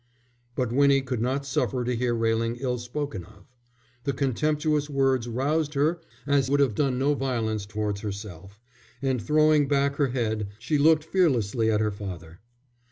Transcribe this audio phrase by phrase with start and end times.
[0.55, 3.45] But Winnie could not suffer to hear Railing ill spoken of.
[4.03, 8.59] The contemptuous words roused her as would have done no violence towards herself,
[9.03, 12.39] and throwing back her head, she looked fearlessly at her father.